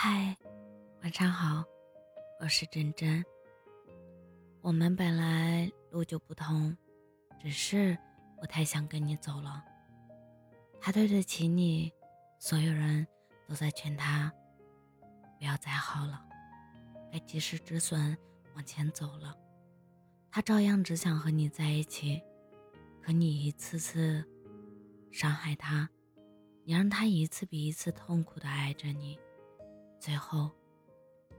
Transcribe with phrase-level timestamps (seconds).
[0.00, 0.36] 嗨，
[1.02, 1.64] 晚上好，
[2.38, 3.24] 我是真真。
[4.60, 6.76] 我们本来路就不同，
[7.40, 7.98] 只是
[8.40, 9.60] 我太想跟你走了。
[10.80, 11.92] 他对得起你，
[12.38, 13.04] 所有人
[13.48, 14.32] 都在劝他
[15.36, 16.24] 不要再好了，
[17.10, 18.16] 该及时止损，
[18.54, 19.36] 往前走了。
[20.30, 22.22] 他照样只想和你在一起，
[23.02, 24.24] 可你一次次
[25.10, 25.90] 伤害他，
[26.62, 29.18] 你让他一次比一次痛苦的爱着你。
[30.08, 30.50] 最后，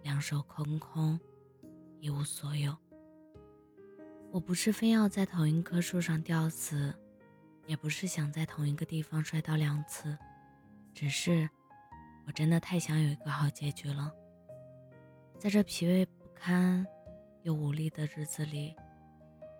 [0.03, 1.19] 两手空空，
[1.99, 2.77] 一无所有。
[4.29, 6.93] 我不是非要在同一棵树上吊死，
[7.65, 10.15] 也不是想在同一个地方摔倒两次，
[10.93, 11.49] 只是
[12.27, 14.13] 我真的太想有一个好结局了。
[15.39, 16.85] 在这疲惫不堪
[17.41, 18.75] 又无力的日子里，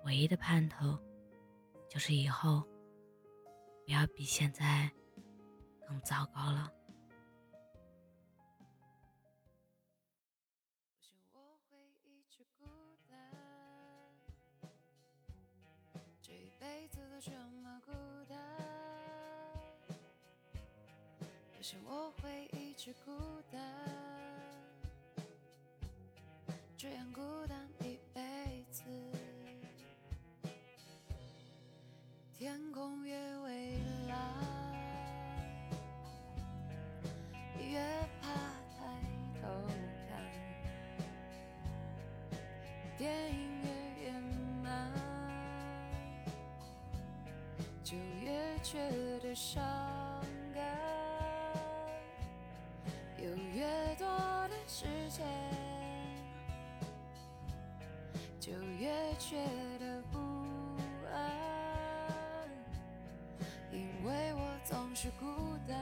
[0.06, 0.96] 唯一的盼头，
[1.90, 2.62] 就是以后
[3.88, 4.88] 不要比现在
[5.88, 6.72] 更糟糕了。
[17.22, 17.92] 这么孤
[18.30, 18.38] 单，
[21.54, 23.12] 可是我会一直孤
[23.52, 23.62] 单，
[26.78, 28.84] 这样孤单一辈子。
[32.38, 34.18] 天空越蔚蓝，
[37.60, 37.82] 越
[38.22, 38.30] 怕
[38.78, 38.80] 抬
[39.42, 39.68] 头
[40.08, 40.10] 看。
[42.98, 43.49] 电影
[48.72, 48.78] 觉
[49.24, 49.64] 得伤
[50.54, 50.64] 感，
[53.18, 54.52] 有越多的。
[54.68, 55.26] 时间
[58.40, 59.38] 就越觉
[59.80, 60.20] 得不
[61.12, 62.48] 安，
[63.72, 65.26] 因为我总是孤
[65.68, 65.76] 单，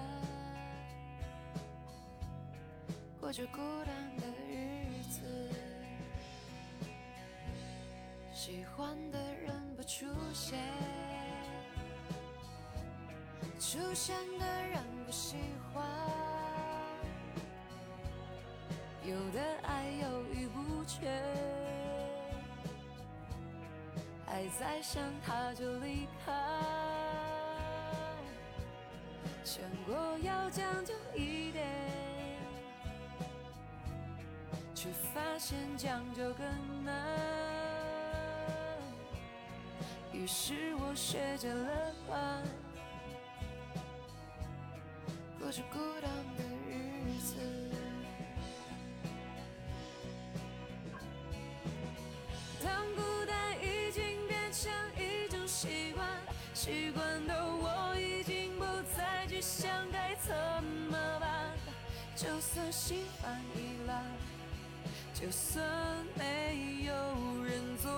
[3.20, 5.20] 过着孤单的日子。
[8.34, 10.58] 喜欢的人不出现，
[13.60, 15.36] 出现的人不喜
[15.74, 15.84] 欢。
[19.04, 21.08] 有的爱犹豫不决，
[24.26, 26.34] 还在想他就离开，
[29.44, 31.66] 想过要将就一点，
[34.76, 36.46] 却发现将就更
[36.84, 36.94] 难。
[40.12, 42.44] 于是我学着乐观，
[45.48, 46.44] 过着孤单的
[47.08, 47.36] 日子。
[52.62, 54.70] 当孤单已经变成
[55.00, 56.06] 一种习惯
[56.54, 60.36] 习惯的我已经不再去想该怎
[60.92, 61.56] 么办，
[62.14, 64.04] 就算心烦意乱，
[65.14, 65.66] 就算
[66.18, 66.94] 没有
[67.46, 67.90] 人作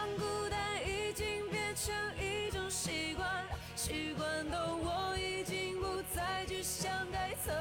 [0.00, 3.44] 当孤单已经变成一种习惯，
[3.76, 7.52] 习惯到我已经不再去想该怎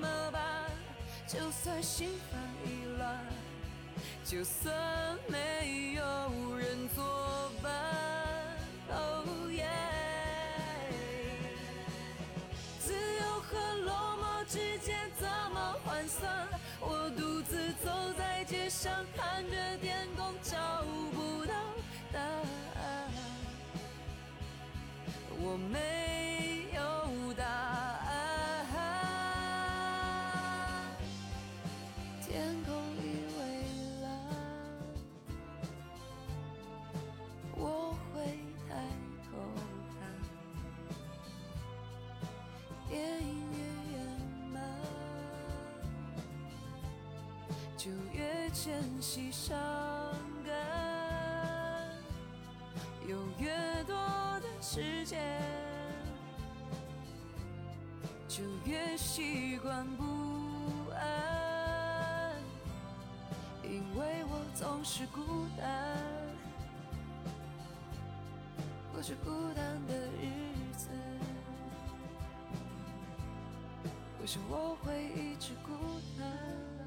[0.00, 0.70] 么办。
[1.26, 3.18] 就算心烦意乱，
[4.24, 4.72] 就算
[5.26, 7.72] 没有人作伴。
[8.88, 9.66] Oh yeah，
[12.78, 16.46] 自由和落寞之间怎么换算？
[16.78, 20.84] 我独自走在街上，看着天空，找
[21.14, 21.54] 不到。
[22.12, 22.82] 答案，
[25.38, 26.80] 我没有
[27.34, 28.08] 答案。
[32.22, 32.28] 天
[32.64, 33.04] 空已
[33.36, 33.38] 蔚
[34.02, 34.06] 蓝，
[37.56, 37.62] 我
[38.12, 38.14] 会
[38.68, 38.70] 抬
[39.26, 39.30] 头
[39.98, 40.00] 看。
[42.88, 42.92] 电
[43.22, 43.58] 影越
[43.92, 43.98] 圆
[44.52, 44.56] 满，
[47.76, 48.18] 就越
[48.50, 49.56] 珍惜伤
[54.72, 55.18] 时间，
[58.28, 60.04] 就越习惯不
[60.92, 62.36] 安，
[63.64, 65.98] 因为我总是孤单，
[68.92, 70.88] 过着孤单的日子，
[74.20, 75.72] 为什么我会一直孤
[76.16, 76.79] 单？